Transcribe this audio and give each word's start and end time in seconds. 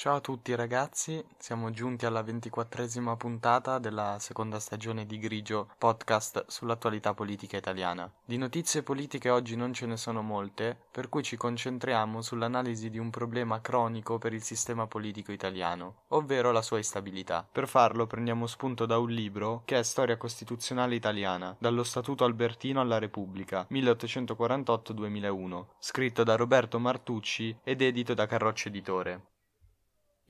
Ciao 0.00 0.16
a 0.16 0.20
tutti 0.20 0.54
ragazzi, 0.54 1.22
siamo 1.36 1.70
giunti 1.70 2.06
alla 2.06 2.22
ventiquattresima 2.22 3.16
puntata 3.16 3.78
della 3.78 4.16
seconda 4.18 4.58
stagione 4.58 5.04
di 5.04 5.18
Grigio, 5.18 5.68
podcast 5.76 6.46
sull'attualità 6.48 7.12
politica 7.12 7.58
italiana. 7.58 8.10
Di 8.24 8.38
notizie 8.38 8.82
politiche 8.82 9.28
oggi 9.28 9.56
non 9.56 9.74
ce 9.74 9.84
ne 9.84 9.98
sono 9.98 10.22
molte, 10.22 10.74
per 10.90 11.10
cui 11.10 11.22
ci 11.22 11.36
concentriamo 11.36 12.22
sull'analisi 12.22 12.88
di 12.88 12.96
un 12.96 13.10
problema 13.10 13.60
cronico 13.60 14.16
per 14.16 14.32
il 14.32 14.42
sistema 14.42 14.86
politico 14.86 15.32
italiano, 15.32 16.04
ovvero 16.08 16.50
la 16.50 16.62
sua 16.62 16.78
instabilità. 16.78 17.46
Per 17.52 17.68
farlo 17.68 18.06
prendiamo 18.06 18.46
spunto 18.46 18.86
da 18.86 18.96
un 18.96 19.10
libro 19.10 19.60
che 19.66 19.78
è 19.78 19.82
Storia 19.82 20.16
Costituzionale 20.16 20.94
Italiana, 20.94 21.54
dallo 21.58 21.84
Statuto 21.84 22.24
Albertino 22.24 22.80
alla 22.80 22.98
Repubblica, 22.98 23.66
1848-2001, 23.70 25.66
scritto 25.78 26.24
da 26.24 26.36
Roberto 26.36 26.78
Martucci 26.78 27.54
ed 27.62 27.82
edito 27.82 28.14
da 28.14 28.24
Carroccio 28.24 28.68
Editore. 28.68 29.24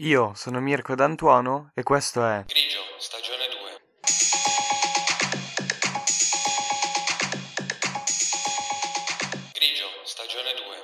Io 0.03 0.32
sono 0.35 0.61
Mirko 0.61 0.95
D'Antuono 0.95 1.72
e 1.75 1.82
questo 1.82 2.27
è 2.27 2.43
Grigio, 2.46 2.81
stagione 2.96 3.49
2. 3.50 3.81
Grigio, 9.53 9.85
stagione 10.04 10.54
2. 10.54 10.81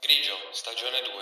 Grigio, 0.00 0.34
stagione 0.52 1.00
2. 1.00 1.15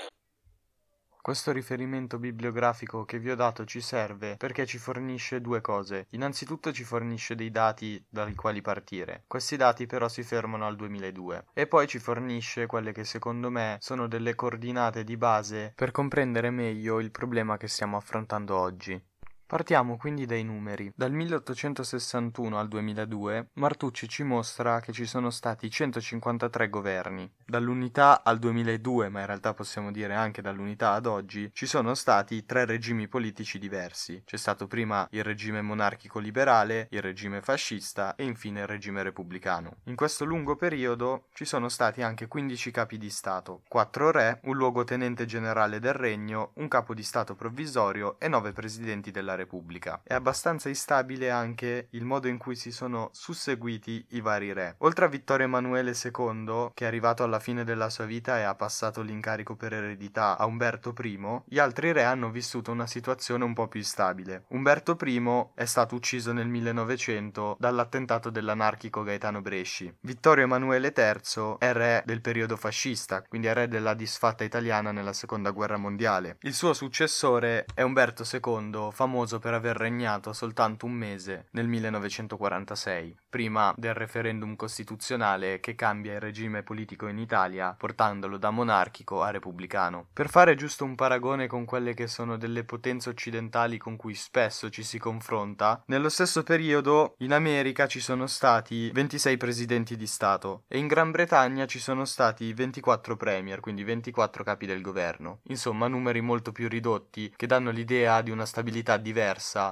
Questo 1.24 1.52
riferimento 1.52 2.19
bibliografico 2.19 3.06
che 3.06 3.19
vi 3.19 3.30
ho 3.30 3.34
dato 3.34 3.65
ci 3.65 3.80
serve 3.80 4.37
perché 4.37 4.66
ci 4.66 4.77
fornisce 4.77 5.41
due 5.41 5.62
cose. 5.62 6.06
Innanzitutto 6.10 6.70
ci 6.70 6.84
fornisce 6.84 7.34
dei 7.34 7.51
dati 7.51 8.05
dai 8.06 8.34
quali 8.34 8.60
partire. 8.60 9.24
Questi 9.27 9.56
dati 9.56 9.87
però 9.87 10.06
si 10.09 10.23
fermano 10.23 10.66
al 10.66 10.77
2002 10.77 11.46
e 11.55 11.66
poi 11.66 11.87
ci 11.87 11.98
fornisce 11.98 12.66
quelle 12.66 12.92
che 12.92 13.05
secondo 13.05 13.48
me 13.48 13.79
sono 13.80 14.07
delle 14.07 14.34
coordinate 14.34 15.02
di 15.02 15.16
base 15.16 15.73
per 15.74 15.93
comprendere 15.93 16.51
meglio 16.51 17.01
il 17.01 17.10
problema 17.10 17.56
che 17.56 17.68
stiamo 17.68 17.96
affrontando 17.96 18.59
oggi. 18.59 19.02
Partiamo 19.46 19.98
quindi 19.98 20.24
dai 20.24 20.42
numeri. 20.42 20.90
Dal 20.96 21.12
1861 21.12 22.59
al 22.59 22.66
2002 22.66 23.50
Martucci 23.54 24.09
ci 24.09 24.23
mostra 24.23 24.80
che 24.80 24.90
ci 24.92 25.04
sono 25.04 25.28
stati 25.28 25.70
153 25.70 26.70
governi. 26.70 27.30
Dall'unità 27.45 28.24
al 28.24 28.38
2002, 28.38 29.10
ma 29.10 29.20
in 29.20 29.26
realtà 29.26 29.52
possiamo 29.52 29.92
dire 29.92 30.15
anche 30.15 30.40
dall'unità 30.40 30.92
ad 30.92 31.04
oggi, 31.04 31.50
ci 31.52 31.66
sono 31.66 31.95
stati 31.95 32.46
tre 32.46 32.65
regimi 32.65 33.06
politici 33.06 33.59
diversi. 33.59 34.22
C'è 34.24 34.38
stato 34.38 34.66
prima 34.66 35.06
il 35.10 35.22
regime 35.22 35.60
monarchico 35.60 36.18
liberale, 36.18 36.88
il 36.90 37.02
regime 37.02 37.42
fascista 37.42 38.15
e 38.15 38.24
infine 38.24 38.60
il 38.60 38.66
regime 38.66 39.02
repubblicano. 39.02 39.76
In 39.84 39.95
questo 39.95 40.24
lungo 40.24 40.56
periodo 40.56 41.26
ci 41.34 41.45
sono 41.45 41.68
stati 41.68 42.00
anche 42.00 42.28
15 42.28 42.70
capi 42.70 42.96
di 42.96 43.10
Stato, 43.10 43.62
4 43.68 44.10
re, 44.10 44.40
un 44.45 44.56
luogotenente 44.56 45.26
generale 45.26 45.80
del 45.80 45.92
regno, 45.92 46.52
un 46.54 46.68
capo 46.68 46.95
di 46.95 47.02
Stato 47.02 47.34
provvisorio 47.34 48.18
e 48.18 48.28
9 48.28 48.52
presidenti 48.52 49.10
della 49.10 49.34
Repubblica. 49.35 50.01
È 50.02 50.15
abbastanza 50.15 50.68
instabile 50.68 51.30
anche 51.30 51.88
il 51.90 52.04
modo 52.04 52.29
in 52.29 52.38
cui 52.38 52.57
si 52.57 52.71
sono 52.71 53.10
susseguiti 53.13 54.07
i 54.10 54.21
vari 54.21 54.52
re. 54.52 54.77
Oltre 54.79 55.04
a 55.04 55.09
Vittorio 55.09 55.46
Emanuele 55.46 55.93
II, 55.93 56.71
che 56.74 56.85
è 56.85 56.87
arrivato 56.87 57.23
alla 57.23 57.40
fine 57.40 57.65
della 57.65 57.90
sua 57.90 58.05
vita 58.05 58.38
e 58.38 58.43
ha 58.43 58.55
passato 58.55 59.02
l'incarico 59.02 59.57
per 59.57 59.73
eredità 59.73 60.37
a 60.37 60.46
Umberto 60.46 60.95
I, 61.02 61.43
gli 61.46 61.59
altri 61.59 61.93
re 61.93 62.05
hanno 62.05 62.30
vissuto 62.30 62.71
una 62.71 62.87
situazione 62.87 63.45
un 63.45 63.55
po' 63.55 63.68
più 63.68 63.80
instabile. 63.80 64.44
Umberto 64.49 64.97
I 65.03 65.22
è 65.55 65.65
stato 65.65 65.94
ucciso 65.94 66.32
nel 66.32 66.49
1900 66.49 67.56
dall'attentato 67.59 68.31
dell'anarchico 68.31 69.03
Gaetano 69.03 69.41
Bresci. 69.41 69.94
Vittorio 70.00 70.44
Emanuele 70.44 70.93
III 70.97 71.56
è 71.59 71.72
re 71.72 72.03
del 72.05 72.21
periodo 72.21 72.56
fascista, 72.56 73.22
quindi 73.22 73.47
è 73.47 73.55
re 73.55 73.69
della 73.69 73.94
disfatta 73.94 74.44
italiana 74.44 74.93
nella 74.93 75.12
seconda 75.12 75.50
guerra 75.50 75.77
mondiale. 75.77 76.37
Il 76.43 76.55
suo 76.55 76.72
successore 76.72 77.65
è 77.75 77.82
Umberto 77.82 78.25
II, 78.31 78.89
famoso 78.93 79.24
per 79.25 79.55
aver 79.55 79.77
regnato 79.77 80.33
soltanto 80.33 80.87
un 80.87 80.93
mese 80.93 81.47
nel 81.53 81.67
1946, 81.67 83.17
prima 83.29 83.73
del 83.77 83.95
referendum 83.95 84.55
costituzionale 84.55 85.61
che 85.61 85.75
cambia 85.75 86.15
il 86.15 86.21
regime 86.21 86.62
politico 86.62 87.09
in 87.09 87.19
Italia, 87.19 87.75
portandolo 87.77 88.37
da 88.37 88.51
monarchico 88.51 89.23
a 89.23 89.31
repubblicano. 89.31 90.09
Per 90.13 90.29
fare 90.29 90.55
giusto 90.55 90.84
un 90.84 90.95
paragone 90.95 91.47
con 91.47 91.65
quelle 91.65 91.95
che 91.95 92.07
sono 92.07 92.37
delle 92.37 92.65
potenze 92.65 93.09
occidentali 93.09 93.79
con 93.79 93.97
cui 93.97 94.15
spesso 94.15 94.69
ci 94.71 94.83
si 94.83 94.99
confronta, 94.99 95.83
nello 95.87 96.09
stesso 96.09 96.43
periodo 96.43 97.15
in 97.19 97.33
America 97.33 97.87
ci 97.87 98.01
sono 98.01 98.27
stati 98.27 98.91
26 98.93 99.37
presidenti 99.37 99.97
di 99.97 100.07
Stato 100.07 100.65
e 100.69 100.79
in 100.79 100.87
Gran 100.87 101.11
Bretagna 101.11 101.67
ci 101.67 101.79
sono 101.79 102.05
stati 102.05 102.53
24 102.53 103.17
premier, 103.17 103.61
quindi 103.61 103.84
24 103.84 104.45
capi 104.45 104.67
del 104.67 104.83
governo. 104.83 105.41
Insomma, 105.45 105.89
numeri 105.89 106.21
molto 106.21 106.53
più 106.53 106.69
ridotti 106.69 107.33
che 107.34 107.47
danno 107.47 107.71
l'idea 107.71 108.21
di 108.21 108.31
una 108.31 108.47
stabilità 108.47 108.97
diversa 108.97 109.13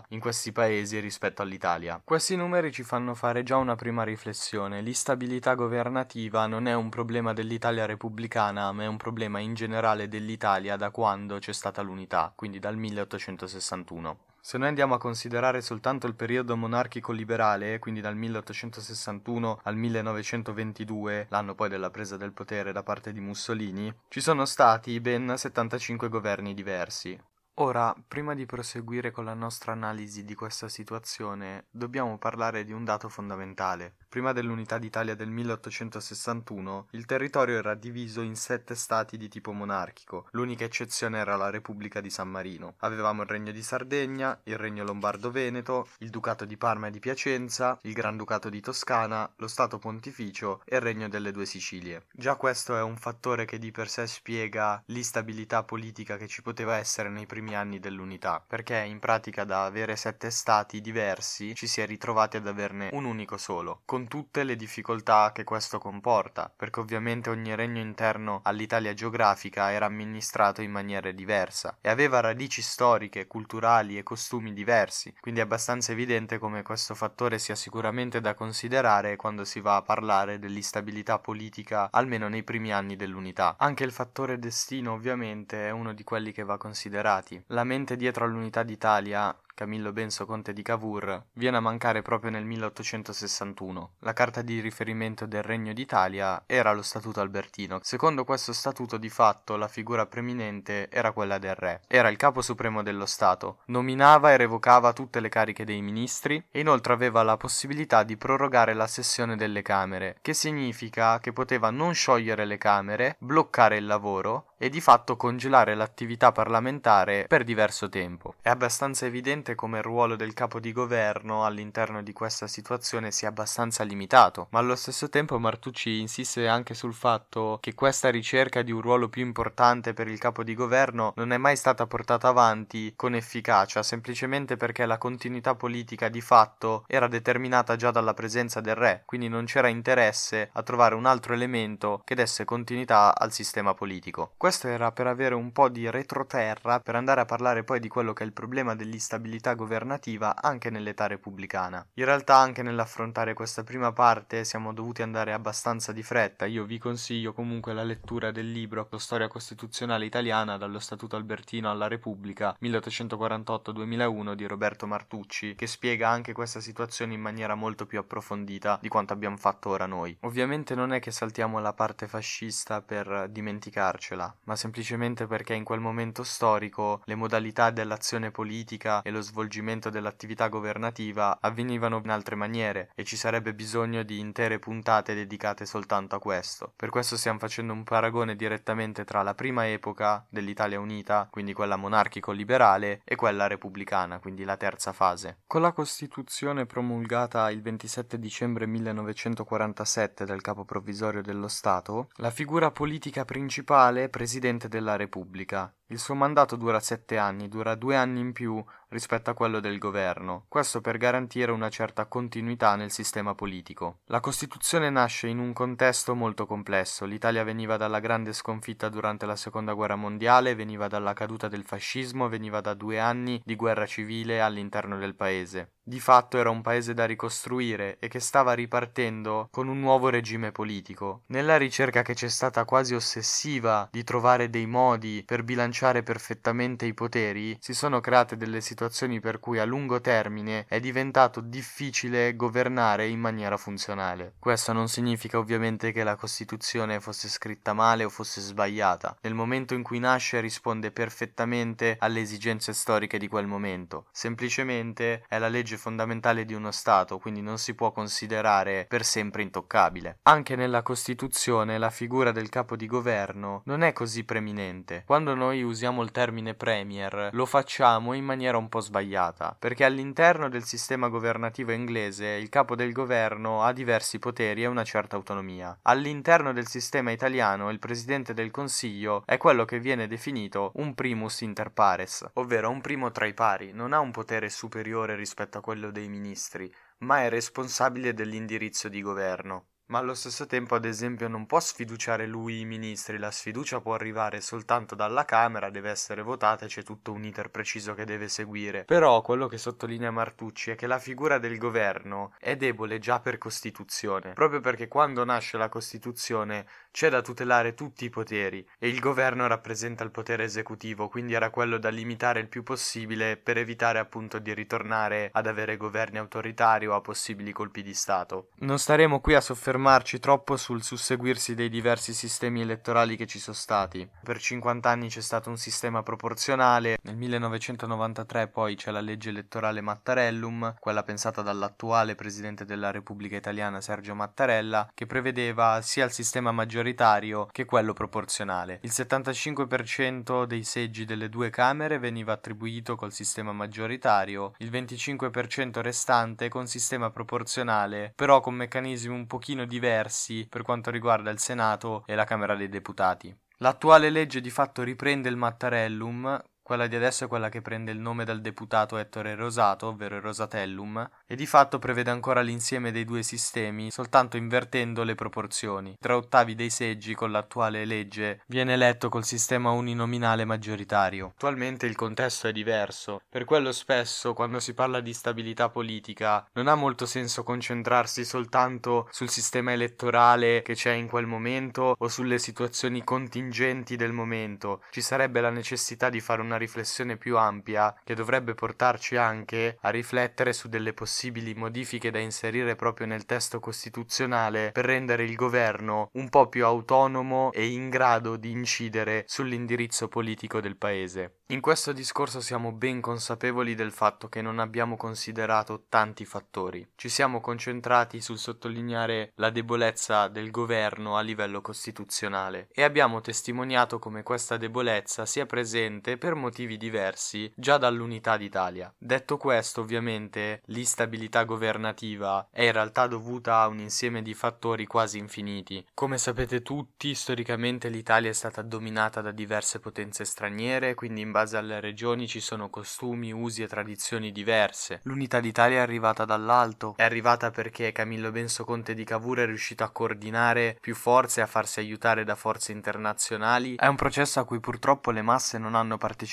in 0.08 0.20
questi 0.20 0.52
paesi 0.52 0.98
rispetto 1.00 1.42
all'Italia. 1.42 2.00
Questi 2.02 2.36
numeri 2.36 2.72
ci 2.72 2.82
fanno 2.82 3.14
fare 3.14 3.42
già 3.42 3.56
una 3.56 3.76
prima 3.76 4.04
riflessione. 4.04 4.80
L'instabilità 4.80 5.54
governativa 5.54 6.46
non 6.46 6.66
è 6.66 6.74
un 6.74 6.88
problema 6.88 7.32
dell'Italia 7.32 7.84
repubblicana, 7.84 8.72
ma 8.72 8.84
è 8.84 8.86
un 8.86 8.96
problema 8.96 9.38
in 9.40 9.54
generale 9.54 10.08
dell'Italia 10.08 10.76
da 10.76 10.90
quando 10.90 11.38
c'è 11.38 11.52
stata 11.52 11.82
l'unità, 11.82 12.32
quindi 12.34 12.58
dal 12.58 12.76
1861. 12.76 14.18
Se 14.44 14.58
noi 14.58 14.66
andiamo 14.66 14.94
a 14.94 14.98
considerare 14.98 15.60
soltanto 15.60 16.08
il 16.08 16.16
periodo 16.16 16.56
monarchico 16.56 17.12
liberale, 17.12 17.78
quindi 17.78 18.00
dal 18.00 18.16
1861 18.16 19.60
al 19.62 19.76
1922, 19.76 21.26
l'anno 21.28 21.54
poi 21.54 21.68
della 21.68 21.90
presa 21.90 22.16
del 22.16 22.32
potere 22.32 22.72
da 22.72 22.82
parte 22.82 23.12
di 23.12 23.20
Mussolini, 23.20 23.94
ci 24.08 24.20
sono 24.20 24.44
stati 24.44 24.98
ben 24.98 25.34
75 25.36 26.08
governi 26.08 26.54
diversi. 26.54 27.16
Ora, 27.60 27.94
prima 28.08 28.34
di 28.34 28.44
proseguire 28.44 29.10
con 29.10 29.24
la 29.24 29.32
nostra 29.32 29.72
analisi 29.72 30.24
di 30.24 30.34
questa 30.34 30.68
situazione, 30.68 31.66
dobbiamo 31.70 32.18
parlare 32.18 32.64
di 32.64 32.72
un 32.72 32.84
dato 32.84 33.08
fondamentale. 33.08 34.01
Prima 34.12 34.32
dell'unità 34.32 34.76
d'Italia 34.76 35.14
del 35.14 35.30
1861, 35.30 36.88
il 36.90 37.06
territorio 37.06 37.56
era 37.56 37.74
diviso 37.74 38.20
in 38.20 38.36
sette 38.36 38.74
stati 38.74 39.16
di 39.16 39.26
tipo 39.26 39.52
monarchico, 39.52 40.26
l'unica 40.32 40.66
eccezione 40.66 41.16
era 41.16 41.34
la 41.36 41.48
Repubblica 41.48 42.02
di 42.02 42.10
San 42.10 42.28
Marino. 42.28 42.74
Avevamo 42.80 43.22
il 43.22 43.28
Regno 43.28 43.52
di 43.52 43.62
Sardegna, 43.62 44.38
il 44.44 44.58
Regno 44.58 44.84
Lombardo-Veneto, 44.84 45.88
il 46.00 46.10
Ducato 46.10 46.44
di 46.44 46.58
Parma 46.58 46.88
e 46.88 46.90
di 46.90 46.98
Piacenza, 46.98 47.78
il 47.84 47.94
Granducato 47.94 48.50
di 48.50 48.60
Toscana, 48.60 49.32
lo 49.36 49.48
Stato 49.48 49.78
Pontificio 49.78 50.60
e 50.66 50.76
il 50.76 50.82
Regno 50.82 51.08
delle 51.08 51.32
Due 51.32 51.46
Sicilie. 51.46 52.04
Già 52.12 52.34
questo 52.34 52.76
è 52.76 52.82
un 52.82 52.98
fattore 52.98 53.46
che 53.46 53.58
di 53.58 53.70
per 53.70 53.88
sé 53.88 54.06
spiega 54.06 54.82
l'instabilità 54.88 55.62
politica 55.62 56.18
che 56.18 56.28
ci 56.28 56.42
poteva 56.42 56.76
essere 56.76 57.08
nei 57.08 57.24
primi 57.24 57.56
anni 57.56 57.80
dell'unità, 57.80 58.44
perché 58.46 58.76
in 58.76 58.98
pratica 58.98 59.44
da 59.44 59.64
avere 59.64 59.96
sette 59.96 60.28
stati 60.28 60.82
diversi 60.82 61.54
ci 61.54 61.66
si 61.66 61.80
è 61.80 61.86
ritrovati 61.86 62.36
ad 62.36 62.46
averne 62.46 62.90
un 62.92 63.06
unico 63.06 63.38
solo, 63.38 63.80
con 63.86 64.00
tutte 64.08 64.44
le 64.44 64.56
difficoltà 64.56 65.30
che 65.32 65.44
questo 65.44 65.78
comporta, 65.78 66.52
perché 66.54 66.80
ovviamente 66.80 67.30
ogni 67.30 67.54
regno 67.54 67.80
interno 67.80 68.40
all'Italia 68.44 68.94
geografica 68.94 69.72
era 69.72 69.86
amministrato 69.86 70.62
in 70.62 70.70
maniera 70.70 71.10
diversa 71.10 71.76
e 71.80 71.88
aveva 71.88 72.20
radici 72.20 72.62
storiche, 72.62 73.26
culturali 73.26 73.98
e 73.98 74.02
costumi 74.02 74.52
diversi, 74.52 75.14
quindi 75.20 75.40
è 75.40 75.44
abbastanza 75.44 75.92
evidente 75.92 76.38
come 76.38 76.62
questo 76.62 76.94
fattore 76.94 77.38
sia 77.38 77.54
sicuramente 77.54 78.20
da 78.20 78.34
considerare 78.34 79.16
quando 79.16 79.44
si 79.44 79.60
va 79.60 79.76
a 79.76 79.82
parlare 79.82 80.38
dell'instabilità 80.38 81.18
politica 81.18 81.88
almeno 81.90 82.28
nei 82.28 82.42
primi 82.42 82.72
anni 82.72 82.96
dell'unità. 82.96 83.56
Anche 83.58 83.84
il 83.84 83.92
fattore 83.92 84.38
destino 84.38 84.92
ovviamente 84.92 85.66
è 85.66 85.70
uno 85.70 85.92
di 85.92 86.04
quelli 86.04 86.32
che 86.32 86.44
va 86.44 86.58
considerati. 86.58 87.42
La 87.48 87.64
mente 87.64 87.96
dietro 87.96 88.24
all'unità 88.24 88.62
d'Italia 88.62 89.36
Camillo 89.54 89.92
Benso 89.92 90.24
conte 90.24 90.52
di 90.52 90.62
Cavour, 90.62 91.24
viene 91.34 91.58
a 91.58 91.60
mancare 91.60 92.02
proprio 92.02 92.30
nel 92.30 92.44
1861. 92.44 93.92
La 94.00 94.12
carta 94.12 94.42
di 94.42 94.60
riferimento 94.60 95.26
del 95.26 95.42
Regno 95.42 95.72
d'Italia 95.72 96.42
era 96.46 96.72
lo 96.72 96.82
Statuto 96.82 97.20
Albertino. 97.20 97.78
Secondo 97.82 98.24
questo 98.24 98.52
statuto 98.52 98.96
di 98.96 99.10
fatto 99.10 99.56
la 99.56 99.68
figura 99.68 100.06
preminente 100.06 100.88
era 100.90 101.12
quella 101.12 101.38
del 101.38 101.54
re. 101.54 101.82
Era 101.86 102.08
il 102.08 102.16
capo 102.16 102.40
supremo 102.40 102.82
dello 102.82 103.06
Stato, 103.06 103.58
nominava 103.66 104.32
e 104.32 104.36
revocava 104.36 104.92
tutte 104.92 105.20
le 105.20 105.28
cariche 105.28 105.64
dei 105.64 105.82
ministri 105.82 106.42
e 106.50 106.60
inoltre 106.60 106.94
aveva 106.94 107.22
la 107.22 107.36
possibilità 107.36 108.02
di 108.02 108.16
prorogare 108.16 108.74
la 108.74 108.86
sessione 108.86 109.36
delle 109.36 109.62
Camere, 109.62 110.16
che 110.22 110.34
significa 110.34 111.18
che 111.20 111.32
poteva 111.32 111.70
non 111.70 111.92
sciogliere 111.92 112.44
le 112.44 112.58
Camere, 112.58 113.16
bloccare 113.18 113.76
il 113.76 113.86
lavoro 113.86 114.51
e 114.62 114.68
di 114.68 114.80
fatto 114.80 115.16
congelare 115.16 115.74
l'attività 115.74 116.30
parlamentare 116.30 117.24
per 117.26 117.42
diverso 117.42 117.88
tempo. 117.88 118.36
È 118.40 118.48
abbastanza 118.48 119.06
evidente 119.06 119.56
come 119.56 119.78
il 119.78 119.82
ruolo 119.82 120.14
del 120.14 120.34
capo 120.34 120.60
di 120.60 120.70
governo 120.70 121.44
all'interno 121.44 122.00
di 122.00 122.12
questa 122.12 122.46
situazione 122.46 123.10
sia 123.10 123.26
abbastanza 123.26 123.82
limitato, 123.82 124.46
ma 124.50 124.60
allo 124.60 124.76
stesso 124.76 125.08
tempo 125.08 125.36
Martucci 125.40 125.98
insiste 125.98 126.46
anche 126.46 126.74
sul 126.74 126.94
fatto 126.94 127.58
che 127.60 127.74
questa 127.74 128.08
ricerca 128.08 128.62
di 128.62 128.70
un 128.70 128.82
ruolo 128.82 129.08
più 129.08 129.24
importante 129.24 129.94
per 129.94 130.06
il 130.06 130.20
capo 130.20 130.44
di 130.44 130.54
governo 130.54 131.12
non 131.16 131.32
è 131.32 131.38
mai 131.38 131.56
stata 131.56 131.88
portata 131.88 132.28
avanti 132.28 132.92
con 132.94 133.16
efficacia, 133.16 133.82
semplicemente 133.82 134.56
perché 134.56 134.86
la 134.86 134.96
continuità 134.96 135.56
politica 135.56 136.08
di 136.08 136.20
fatto 136.20 136.84
era 136.86 137.08
determinata 137.08 137.74
già 137.74 137.90
dalla 137.90 138.14
presenza 138.14 138.60
del 138.60 138.76
re, 138.76 139.02
quindi 139.06 139.26
non 139.26 139.44
c'era 139.44 139.66
interesse 139.66 140.50
a 140.52 140.62
trovare 140.62 140.94
un 140.94 141.06
altro 141.06 141.34
elemento 141.34 142.00
che 142.04 142.14
desse 142.14 142.44
continuità 142.44 143.12
al 143.18 143.32
sistema 143.32 143.74
politico. 143.74 144.34
Questo 144.36 144.50
era 144.64 144.92
per 144.92 145.06
avere 145.06 145.34
un 145.34 145.52
po' 145.52 145.68
di 145.68 145.90
retroterra 145.90 146.80
per 146.80 146.94
andare 146.94 147.20
a 147.20 147.24
parlare 147.24 147.64
poi 147.64 147.80
di 147.80 147.88
quello 147.88 148.12
che 148.12 148.22
è 148.22 148.26
il 148.26 148.32
problema 148.32 148.74
dell'instabilità 148.74 149.54
governativa 149.54 150.40
anche 150.40 150.70
nell'età 150.70 151.06
repubblicana. 151.06 151.86
In 151.94 152.04
realtà 152.04 152.36
anche 152.36 152.62
nell'affrontare 152.62 153.34
questa 153.34 153.64
prima 153.64 153.92
parte 153.92 154.44
siamo 154.44 154.72
dovuti 154.72 155.02
andare 155.02 155.32
abbastanza 155.32 155.92
di 155.92 156.02
fretta, 156.02 156.46
io 156.46 156.64
vi 156.64 156.78
consiglio 156.78 157.32
comunque 157.32 157.72
la 157.72 157.82
lettura 157.82 158.30
del 158.30 158.50
libro 158.50 158.88
Storia 159.02 159.28
costituzionale 159.28 160.04
italiana 160.04 160.56
dallo 160.56 160.78
Statuto 160.78 161.16
Albertino 161.16 161.70
alla 161.70 161.88
Repubblica 161.88 162.56
1848-2001 162.62 164.34
di 164.34 164.46
Roberto 164.46 164.86
Martucci 164.86 165.54
che 165.54 165.66
spiega 165.66 166.08
anche 166.08 166.32
questa 166.32 166.60
situazione 166.60 167.14
in 167.14 167.20
maniera 167.20 167.54
molto 167.54 167.84
più 167.84 167.98
approfondita 167.98 168.78
di 168.80 168.88
quanto 168.88 169.12
abbiamo 169.12 169.36
fatto 169.36 169.70
ora 169.70 169.86
noi. 169.86 170.16
Ovviamente 170.20 170.74
non 170.74 170.92
è 170.92 171.00
che 171.00 171.10
saltiamo 171.10 171.58
la 171.58 171.72
parte 171.72 172.06
fascista 172.06 172.80
per 172.80 173.28
dimenticarcela, 173.28 174.34
ma 174.44 174.56
semplicemente 174.56 175.26
perché 175.26 175.54
in 175.54 175.64
quel 175.64 175.80
momento 175.80 176.22
storico 176.22 177.02
le 177.04 177.14
modalità 177.14 177.70
dell'azione 177.70 178.30
politica 178.30 179.02
e 179.02 179.10
lo 179.10 179.20
svolgimento 179.20 179.90
dell'attività 179.90 180.48
governativa 180.48 181.38
avvenivano 181.40 182.00
in 182.02 182.10
altre 182.10 182.34
maniere 182.34 182.90
e 182.94 183.04
ci 183.04 183.16
sarebbe 183.16 183.54
bisogno 183.54 184.02
di 184.02 184.18
intere 184.18 184.58
puntate 184.58 185.14
dedicate 185.14 185.66
soltanto 185.66 186.16
a 186.16 186.20
questo. 186.20 186.72
Per 186.74 186.90
questo 186.90 187.16
stiamo 187.16 187.38
facendo 187.38 187.72
un 187.72 187.84
paragone 187.84 188.36
direttamente 188.36 189.04
tra 189.04 189.22
la 189.22 189.34
prima 189.34 189.68
epoca 189.68 190.24
dell'Italia 190.28 190.80
unita, 190.80 191.28
quindi 191.30 191.52
quella 191.52 191.76
monarchico-liberale, 191.76 193.00
e 193.04 193.16
quella 193.16 193.46
repubblicana, 193.46 194.18
quindi 194.18 194.44
la 194.44 194.56
terza 194.56 194.92
fase. 194.92 195.38
Con 195.46 195.60
la 195.60 195.72
Costituzione 195.72 196.66
promulgata 196.66 197.50
il 197.50 197.62
27 197.62 198.18
dicembre 198.18 198.66
1947 198.66 200.24
dal 200.24 200.40
capo 200.40 200.64
provvisorio 200.64 201.22
dello 201.22 201.48
Stato, 201.48 202.08
la 202.16 202.30
figura 202.30 202.70
politica 202.70 203.24
principale 203.24 204.04
è 204.04 204.08
Presidente 204.22 204.68
della 204.68 204.94
Repubblica. 204.94 205.74
Il 205.92 205.98
suo 205.98 206.14
mandato 206.14 206.56
dura 206.56 206.80
sette 206.80 207.18
anni, 207.18 207.48
dura 207.48 207.74
due 207.74 207.96
anni 207.96 208.20
in 208.20 208.32
più 208.32 208.64
rispetto 208.88 209.28
a 209.28 209.34
quello 209.34 209.60
del 209.60 209.76
governo, 209.76 210.44
questo 210.48 210.80
per 210.80 210.96
garantire 210.96 211.52
una 211.52 211.68
certa 211.68 212.06
continuità 212.06 212.76
nel 212.76 212.90
sistema 212.90 213.34
politico. 213.34 213.98
La 214.06 214.20
Costituzione 214.20 214.88
nasce 214.88 215.28
in 215.28 215.38
un 215.38 215.52
contesto 215.52 216.14
molto 216.14 216.46
complesso, 216.46 217.04
l'Italia 217.04 217.44
veniva 217.44 217.76
dalla 217.76 218.00
grande 218.00 218.32
sconfitta 218.32 218.88
durante 218.88 219.26
la 219.26 219.36
Seconda 219.36 219.74
Guerra 219.74 219.96
Mondiale, 219.96 220.54
veniva 220.54 220.88
dalla 220.88 221.12
caduta 221.12 221.48
del 221.48 221.64
fascismo, 221.64 222.28
veniva 222.28 222.62
da 222.62 222.72
due 222.72 222.98
anni 222.98 223.40
di 223.44 223.56
guerra 223.56 223.84
civile 223.84 224.40
all'interno 224.40 224.96
del 224.96 225.14
paese. 225.14 225.72
Di 225.84 225.98
fatto 225.98 226.38
era 226.38 226.48
un 226.48 226.62
paese 226.62 226.94
da 226.94 227.06
ricostruire 227.06 227.98
e 227.98 228.06
che 228.08 228.20
stava 228.20 228.52
ripartendo 228.52 229.48
con 229.50 229.68
un 229.68 229.80
nuovo 229.80 230.10
regime 230.10 230.52
politico. 230.52 231.22
Nella 231.26 231.56
ricerca 231.56 232.02
che 232.02 232.14
c'è 232.14 232.28
stata 232.28 232.64
quasi 232.64 232.94
ossessiva 232.94 233.88
di 233.90 234.04
trovare 234.04 234.48
dei 234.48 234.66
modi 234.66 235.24
per 235.26 235.42
bilanciare 235.42 235.81
perfettamente 236.04 236.86
i 236.86 236.94
poteri, 236.94 237.56
si 237.60 237.74
sono 237.74 237.98
create 237.98 238.36
delle 238.36 238.60
situazioni 238.60 239.18
per 239.18 239.40
cui 239.40 239.58
a 239.58 239.64
lungo 239.64 240.00
termine 240.00 240.64
è 240.68 240.78
diventato 240.78 241.40
difficile 241.40 242.36
governare 242.36 243.08
in 243.08 243.18
maniera 243.18 243.56
funzionale. 243.56 244.34
Questo 244.38 244.72
non 244.72 244.86
significa 244.86 245.38
ovviamente 245.38 245.90
che 245.90 246.04
la 246.04 246.14
Costituzione 246.14 247.00
fosse 247.00 247.28
scritta 247.28 247.72
male 247.72 248.04
o 248.04 248.10
fosse 248.10 248.40
sbagliata. 248.40 249.16
Nel 249.22 249.34
momento 249.34 249.74
in 249.74 249.82
cui 249.82 249.98
nasce 249.98 250.38
risponde 250.38 250.92
perfettamente 250.92 251.96
alle 251.98 252.20
esigenze 252.20 252.72
storiche 252.72 253.18
di 253.18 253.26
quel 253.26 253.48
momento. 253.48 254.06
Semplicemente 254.12 255.24
è 255.26 255.38
la 255.38 255.48
legge 255.48 255.76
fondamentale 255.76 256.44
di 256.44 256.54
uno 256.54 256.70
Stato, 256.70 257.18
quindi 257.18 257.42
non 257.42 257.58
si 257.58 257.74
può 257.74 257.90
considerare 257.90 258.86
per 258.88 259.04
sempre 259.04 259.42
intoccabile. 259.42 260.18
Anche 260.22 260.54
nella 260.54 260.82
Costituzione 260.82 261.78
la 261.78 261.90
figura 261.90 262.30
del 262.30 262.50
capo 262.50 262.76
di 262.76 262.86
governo 262.86 263.62
non 263.64 263.82
è 263.82 263.92
così 263.92 264.22
preminente. 264.22 265.02
Quando 265.06 265.34
noi 265.34 265.70
usiamo 265.72 266.02
il 266.02 266.12
termine 266.12 266.54
premier 266.54 267.30
lo 267.32 267.46
facciamo 267.46 268.12
in 268.12 268.24
maniera 268.24 268.56
un 268.56 268.68
po' 268.68 268.80
sbagliata, 268.80 269.56
perché 269.58 269.84
all'interno 269.84 270.48
del 270.48 270.64
sistema 270.64 271.08
governativo 271.08 271.72
inglese 271.72 272.26
il 272.26 272.48
capo 272.48 272.76
del 272.76 272.92
governo 272.92 273.62
ha 273.62 273.72
diversi 273.72 274.18
poteri 274.18 274.62
e 274.62 274.66
una 274.66 274.84
certa 274.84 275.16
autonomia. 275.16 275.76
All'interno 275.82 276.52
del 276.52 276.68
sistema 276.68 277.10
italiano 277.10 277.70
il 277.70 277.78
presidente 277.78 278.34
del 278.34 278.50
Consiglio 278.50 279.22
è 279.26 279.36
quello 279.38 279.64
che 279.64 279.80
viene 279.80 280.06
definito 280.06 280.72
un 280.76 280.94
primus 280.94 281.40
inter 281.40 281.72
pares, 281.72 282.24
ovvero 282.34 282.70
un 282.70 282.80
primo 282.80 283.10
tra 283.10 283.26
i 283.26 283.34
pari, 283.34 283.72
non 283.72 283.92
ha 283.92 283.98
un 283.98 284.10
potere 284.10 284.50
superiore 284.50 285.16
rispetto 285.16 285.58
a 285.58 285.62
quello 285.62 285.90
dei 285.90 286.08
ministri, 286.08 286.72
ma 286.98 287.22
è 287.22 287.28
responsabile 287.28 288.14
dell'indirizzo 288.14 288.88
di 288.88 289.00
governo. 289.00 289.71
Ma 289.92 289.98
allo 289.98 290.14
stesso 290.14 290.46
tempo, 290.46 290.74
ad 290.74 290.86
esempio, 290.86 291.28
non 291.28 291.44
può 291.44 291.60
sfiduciare 291.60 292.26
lui 292.26 292.60
i 292.60 292.64
ministri, 292.64 293.18
la 293.18 293.30
sfiducia 293.30 293.82
può 293.82 293.92
arrivare 293.92 294.40
soltanto 294.40 294.94
dalla 294.94 295.26
Camera, 295.26 295.68
deve 295.68 295.90
essere 295.90 296.22
votata 296.22 296.64
e 296.64 296.68
c'è 296.68 296.82
tutto 296.82 297.12
un 297.12 297.22
iter 297.22 297.50
preciso 297.50 297.92
che 297.92 298.06
deve 298.06 298.28
seguire. 298.28 298.84
Però 298.84 299.20
quello 299.20 299.48
che 299.48 299.58
sottolinea 299.58 300.10
Martucci 300.10 300.70
è 300.70 300.76
che 300.76 300.86
la 300.86 300.98
figura 300.98 301.36
del 301.36 301.58
governo 301.58 302.32
è 302.38 302.56
debole 302.56 303.00
già 303.00 303.20
per 303.20 303.36
Costituzione, 303.36 304.32
proprio 304.32 304.60
perché 304.60 304.88
quando 304.88 305.26
nasce 305.26 305.58
la 305.58 305.68
Costituzione 305.68 306.64
c'è 306.90 307.10
da 307.10 307.20
tutelare 307.20 307.74
tutti 307.74 308.06
i 308.06 308.10
poteri 308.10 308.66
e 308.78 308.88
il 308.88 308.98
governo 308.98 309.46
rappresenta 309.46 310.04
il 310.04 310.10
potere 310.10 310.44
esecutivo, 310.44 311.08
quindi 311.08 311.34
era 311.34 311.50
quello 311.50 311.76
da 311.76 311.90
limitare 311.90 312.40
il 312.40 312.48
più 312.48 312.62
possibile 312.62 313.36
per 313.36 313.58
evitare 313.58 313.98
appunto 313.98 314.38
di 314.38 314.54
ritornare 314.54 315.28
ad 315.34 315.46
avere 315.46 315.76
governi 315.76 316.16
autoritari 316.16 316.86
o 316.86 316.94
a 316.94 317.02
possibili 317.02 317.52
colpi 317.52 317.82
di 317.82 317.92
Stato. 317.92 318.48
Non 318.60 318.78
staremo 318.78 319.20
qui 319.20 319.34
a 319.34 319.42
soffermarci 319.42 319.80
soffermarci 319.82 320.20
troppo 320.20 320.56
sul 320.56 320.82
susseguirsi 320.82 321.56
dei 321.56 321.68
diversi 321.68 322.14
sistemi 322.14 322.60
elettorali 322.60 323.16
che 323.16 323.26
ci 323.26 323.40
sono 323.40 323.56
stati. 323.56 324.08
Per 324.22 324.38
50 324.38 324.88
anni 324.88 325.08
c'è 325.08 325.20
stato 325.20 325.50
un 325.50 325.56
sistema 325.56 326.04
proporzionale, 326.04 326.98
nel 327.02 327.16
1993 327.16 328.46
poi 328.48 328.76
c'è 328.76 328.92
la 328.92 329.00
legge 329.00 329.30
elettorale 329.30 329.80
Mattarellum, 329.80 330.76
quella 330.78 331.02
pensata 331.02 331.42
dall'attuale 331.42 332.14
presidente 332.14 332.64
della 332.64 332.92
Repubblica 332.92 333.34
Italiana 333.36 333.80
Sergio 333.80 334.14
Mattarella, 334.14 334.88
che 334.94 335.06
prevedeva 335.06 335.82
sia 335.82 336.04
il 336.04 336.12
sistema 336.12 336.52
maggioritario 336.52 337.48
che 337.50 337.64
quello 337.64 337.92
proporzionale. 337.92 338.78
Il 338.82 338.92
75% 338.92 340.44
dei 340.44 340.62
seggi 340.62 341.04
delle 341.04 341.28
due 341.28 341.50
Camere 341.50 341.98
veniva 341.98 342.32
attribuito 342.32 342.94
col 342.94 343.12
sistema 343.12 343.52
maggioritario, 343.52 344.54
il 344.58 344.70
25% 344.70 345.80
restante 345.80 346.48
con 346.48 346.68
sistema 346.68 347.10
proporzionale, 347.10 348.12
però 348.14 348.40
con 348.40 348.54
meccanismi 348.54 349.12
un 349.12 349.26
pochino 349.26 349.64
diversi 349.72 350.46
per 350.46 350.62
quanto 350.62 350.90
riguarda 350.90 351.30
il 351.30 351.38
Senato 351.38 352.04
e 352.06 352.14
la 352.14 352.24
Camera 352.24 352.54
dei 352.54 352.68
Deputati. 352.68 353.34
L'attuale 353.58 354.10
legge 354.10 354.42
di 354.42 354.50
fatto 354.50 354.82
riprende 354.82 355.30
il 355.30 355.36
Mattarellum, 355.36 356.38
quella 356.62 356.86
di 356.86 356.96
adesso 356.96 357.24
è 357.24 357.28
quella 357.28 357.48
che 357.48 357.60
prende 357.60 357.90
il 357.90 357.98
nome 357.98 358.24
dal 358.24 358.40
deputato 358.40 358.96
Ettore 358.96 359.34
Rosato, 359.34 359.88
ovvero 359.88 360.16
il 360.16 360.22
Rosatellum, 360.22 361.10
e 361.26 361.34
di 361.34 361.46
fatto 361.46 361.78
prevede 361.78 362.10
ancora 362.10 362.40
l'insieme 362.40 362.92
dei 362.92 363.04
due 363.04 363.22
sistemi, 363.22 363.90
soltanto 363.90 364.36
invertendo 364.36 365.02
le 365.02 365.14
proporzioni. 365.14 365.96
Tre 366.00 366.12
ottavi 366.12 366.54
dei 366.54 366.70
seggi 366.70 367.14
con 367.14 367.30
l'attuale 367.30 367.84
legge 367.84 368.42
viene 368.46 368.74
eletto 368.74 369.08
col 369.08 369.24
sistema 369.24 369.70
uninominale 369.70 370.44
maggioritario. 370.44 371.32
Attualmente 371.34 371.86
il 371.86 371.96
contesto 371.96 372.46
è 372.46 372.52
diverso, 372.52 373.22
per 373.28 373.44
quello 373.44 373.72
spesso 373.72 374.32
quando 374.32 374.60
si 374.60 374.72
parla 374.72 375.00
di 375.00 375.12
stabilità 375.12 375.68
politica 375.68 376.46
non 376.52 376.68
ha 376.68 376.74
molto 376.74 377.06
senso 377.06 377.42
concentrarsi 377.42 378.24
soltanto 378.24 379.08
sul 379.10 379.28
sistema 379.28 379.72
elettorale 379.72 380.62
che 380.62 380.74
c'è 380.74 380.92
in 380.92 381.08
quel 381.08 381.26
momento 381.26 381.96
o 381.98 382.08
sulle 382.08 382.38
situazioni 382.38 383.02
contingenti 383.02 383.96
del 383.96 384.12
momento. 384.12 384.82
Ci 384.90 385.00
sarebbe 385.00 385.40
la 385.40 385.50
necessità 385.50 386.08
di 386.08 386.20
fare 386.20 386.40
una 386.40 386.51
una 386.52 386.58
riflessione 386.58 387.16
più 387.16 387.38
ampia 387.38 387.94
che 388.04 388.14
dovrebbe 388.14 388.54
portarci 388.54 389.16
anche 389.16 389.78
a 389.80 389.88
riflettere 389.88 390.52
su 390.52 390.68
delle 390.68 390.92
possibili 390.92 391.54
modifiche 391.54 392.10
da 392.10 392.18
inserire 392.18 392.76
proprio 392.76 393.06
nel 393.06 393.24
testo 393.24 393.58
costituzionale 393.58 394.70
per 394.72 394.84
rendere 394.84 395.24
il 395.24 395.34
governo 395.34 396.10
un 396.12 396.28
po' 396.28 396.48
più 396.48 396.66
autonomo 396.66 397.50
e 397.52 397.66
in 397.68 397.88
grado 397.88 398.36
di 398.36 398.50
incidere 398.50 399.24
sull'indirizzo 399.26 400.08
politico 400.08 400.60
del 400.60 400.76
paese. 400.76 401.38
In 401.52 401.60
questo 401.60 401.92
discorso 401.92 402.40
siamo 402.40 402.72
ben 402.72 403.00
consapevoli 403.00 403.74
del 403.74 403.92
fatto 403.92 404.28
che 404.28 404.40
non 404.40 404.58
abbiamo 404.58 404.96
considerato 404.96 405.84
tanti 405.88 406.24
fattori. 406.24 406.86
Ci 406.94 407.10
siamo 407.10 407.40
concentrati 407.40 408.20
sul 408.22 408.38
sottolineare 408.38 409.32
la 409.36 409.50
debolezza 409.50 410.28
del 410.28 410.50
governo 410.50 411.16
a 411.16 411.20
livello 411.20 411.60
costituzionale 411.60 412.68
e 412.72 412.82
abbiamo 412.82 413.20
testimoniato 413.20 413.98
come 413.98 414.22
questa 414.22 414.56
debolezza 414.56 415.26
sia 415.26 415.44
presente 415.44 416.16
per 416.16 416.34
motivi 416.42 416.76
diversi 416.76 417.50
già 417.54 417.78
dall'unità 417.78 418.36
d'Italia. 418.36 418.92
Detto 418.98 419.36
questo, 419.36 419.82
ovviamente, 419.82 420.62
l'instabilità 420.66 421.44
governativa 421.44 422.48
è 422.50 422.64
in 422.64 422.72
realtà 422.72 423.06
dovuta 423.06 423.60
a 423.60 423.68
un 423.68 423.78
insieme 423.78 424.22
di 424.22 424.34
fattori 424.34 424.86
quasi 424.86 425.18
infiniti. 425.18 425.86
Come 425.94 426.18
sapete 426.18 426.62
tutti, 426.62 427.14
storicamente 427.14 427.88
l'Italia 427.88 428.28
è 428.28 428.32
stata 428.32 428.62
dominata 428.62 429.20
da 429.20 429.30
diverse 429.30 429.78
potenze 429.78 430.24
straniere, 430.24 430.94
quindi 430.94 431.20
in 431.20 431.30
base 431.30 431.56
alle 431.56 431.78
regioni 431.78 432.26
ci 432.26 432.40
sono 432.40 432.68
costumi, 432.70 433.32
usi 433.32 433.62
e 433.62 433.68
tradizioni 433.68 434.32
diverse. 434.32 435.00
L'unità 435.04 435.38
d'Italia 435.38 435.78
è 435.78 435.82
arrivata 435.82 436.24
dall'alto, 436.24 436.94
è 436.96 437.04
arrivata 437.04 437.50
perché 437.50 437.92
Camillo 437.92 438.32
Benso 438.32 438.64
Conte 438.64 438.94
di 438.94 439.04
Cavour 439.04 439.38
è 439.38 439.46
riuscito 439.46 439.84
a 439.84 439.90
coordinare 439.90 440.76
più 440.80 440.96
forze 440.96 441.38
e 441.40 441.42
a 441.44 441.46
farsi 441.46 441.78
aiutare 441.78 442.24
da 442.24 442.34
forze 442.34 442.72
internazionali. 442.72 443.76
È 443.76 443.86
un 443.86 443.96
processo 443.96 444.40
a 444.40 444.44
cui 444.44 444.58
purtroppo 444.58 445.10
le 445.12 445.22
masse 445.22 445.58
non 445.58 445.74
hanno 445.74 445.98
partecipato, 445.98 446.30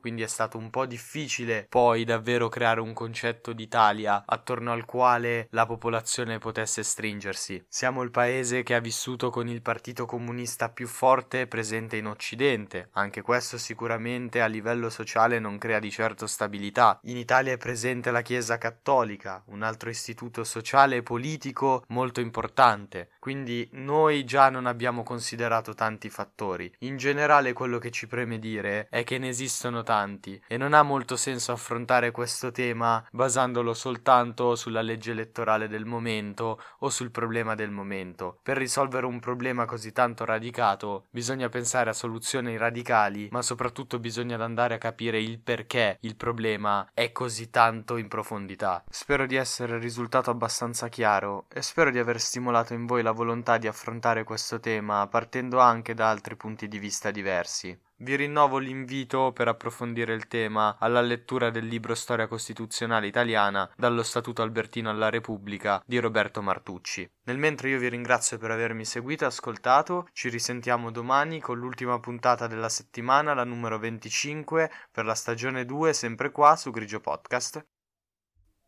quindi 0.00 0.22
è 0.22 0.26
stato 0.26 0.58
un 0.58 0.70
po' 0.70 0.86
difficile 0.86 1.66
poi 1.68 2.04
davvero 2.04 2.48
creare 2.48 2.80
un 2.80 2.92
concetto 2.92 3.52
d'Italia 3.52 4.22
attorno 4.26 4.72
al 4.72 4.84
quale 4.84 5.48
la 5.50 5.66
popolazione 5.66 6.38
potesse 6.38 6.82
stringersi. 6.82 7.64
Siamo 7.68 8.02
il 8.02 8.10
paese 8.10 8.62
che 8.62 8.74
ha 8.74 8.80
vissuto 8.80 9.30
con 9.30 9.48
il 9.48 9.62
partito 9.62 10.06
comunista 10.06 10.68
più 10.68 10.86
forte 10.86 11.46
presente 11.46 11.96
in 11.96 12.06
Occidente, 12.06 12.88
anche 12.92 13.22
questo 13.22 13.58
sicuramente 13.58 14.40
a 14.40 14.46
livello 14.46 14.90
sociale 14.90 15.38
non 15.38 15.58
crea 15.58 15.78
di 15.78 15.90
certo 15.90 16.26
stabilità. 16.26 16.98
In 17.04 17.16
Italia 17.16 17.52
è 17.52 17.58
presente 17.58 18.10
la 18.10 18.22
Chiesa 18.22 18.58
Cattolica, 18.58 19.42
un 19.46 19.62
altro 19.62 19.90
istituto 19.90 20.44
sociale 20.44 20.96
e 20.96 21.02
politico 21.02 21.84
molto 21.88 22.20
importante, 22.20 23.10
quindi 23.18 23.68
noi 23.72 24.24
già 24.24 24.50
non 24.50 24.66
abbiamo 24.66 25.02
considerato 25.02 25.74
tanti 25.74 26.10
fattori. 26.10 26.72
In 26.80 26.96
generale 26.96 27.52
quello 27.52 27.78
che 27.78 27.90
ci 27.90 28.06
preme 28.06 28.38
dire 28.38 28.86
è 28.90 29.04
che 29.04 29.18
ne 29.18 29.31
esistono 29.32 29.82
tanti 29.82 30.40
e 30.46 30.56
non 30.56 30.74
ha 30.74 30.82
molto 30.82 31.16
senso 31.16 31.50
affrontare 31.52 32.10
questo 32.10 32.52
tema 32.52 33.04
basandolo 33.10 33.74
soltanto 33.74 34.54
sulla 34.54 34.82
legge 34.82 35.10
elettorale 35.10 35.66
del 35.66 35.84
momento 35.84 36.60
o 36.78 36.90
sul 36.90 37.10
problema 37.10 37.54
del 37.54 37.70
momento. 37.70 38.38
Per 38.42 38.56
risolvere 38.56 39.06
un 39.06 39.18
problema 39.18 39.64
così 39.64 39.92
tanto 39.92 40.24
radicato 40.24 41.06
bisogna 41.10 41.48
pensare 41.48 41.90
a 41.90 41.94
soluzioni 41.94 42.56
radicali, 42.56 43.28
ma 43.32 43.42
soprattutto 43.42 43.98
bisogna 43.98 44.42
andare 44.42 44.74
a 44.74 44.78
capire 44.78 45.20
il 45.20 45.38
perché 45.38 45.98
il 46.00 46.16
problema 46.16 46.88
è 46.94 47.10
così 47.12 47.50
tanto 47.50 47.96
in 47.96 48.08
profondità. 48.08 48.84
Spero 48.88 49.26
di 49.26 49.36
essere 49.36 49.78
risultato 49.78 50.30
abbastanza 50.30 50.88
chiaro 50.88 51.46
e 51.52 51.62
spero 51.62 51.90
di 51.90 51.98
aver 51.98 52.20
stimolato 52.20 52.74
in 52.74 52.86
voi 52.86 53.02
la 53.02 53.12
volontà 53.12 53.58
di 53.58 53.66
affrontare 53.66 54.24
questo 54.24 54.60
tema 54.60 55.06
partendo 55.06 55.58
anche 55.58 55.94
da 55.94 56.10
altri 56.10 56.36
punti 56.36 56.68
di 56.68 56.78
vista 56.78 57.10
diversi. 57.10 57.78
Vi 58.02 58.16
rinnovo 58.16 58.58
l'invito 58.58 59.30
per 59.32 59.46
approfondire 59.46 60.12
il 60.12 60.26
tema 60.26 60.76
alla 60.80 61.00
lettura 61.00 61.50
del 61.50 61.66
libro 61.66 61.94
Storia 61.94 62.26
Costituzionale 62.26 63.06
Italiana 63.06 63.70
dallo 63.76 64.02
Statuto 64.02 64.42
Albertino 64.42 64.90
alla 64.90 65.08
Repubblica 65.08 65.80
di 65.86 66.00
Roberto 66.00 66.42
Martucci. 66.42 67.08
Nel 67.26 67.38
mentre 67.38 67.68
io 67.68 67.78
vi 67.78 67.88
ringrazio 67.88 68.38
per 68.38 68.50
avermi 68.50 68.84
seguito 68.84 69.22
e 69.22 69.28
ascoltato, 69.28 70.08
ci 70.12 70.30
risentiamo 70.30 70.90
domani 70.90 71.38
con 71.38 71.60
l'ultima 71.60 72.00
puntata 72.00 72.48
della 72.48 72.68
settimana, 72.68 73.34
la 73.34 73.44
numero 73.44 73.78
25 73.78 74.68
per 74.90 75.04
la 75.04 75.14
stagione 75.14 75.64
2, 75.64 75.92
sempre 75.92 76.32
qua 76.32 76.56
su 76.56 76.72
Grigio 76.72 76.98
Podcast. 76.98 77.64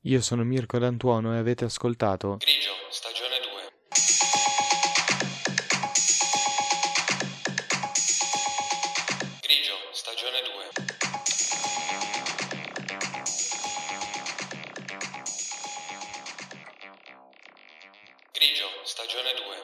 Io 0.02 0.20
sono 0.20 0.44
Mirko 0.44 0.78
D'Antuono 0.78 1.34
e 1.34 1.38
avete 1.38 1.64
ascoltato 1.64 2.36
Grigio, 2.36 2.70